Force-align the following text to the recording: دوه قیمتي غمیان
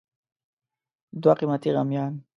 دوه 1.21 1.33
قیمتي 1.39 1.69
غمیان 1.77 2.13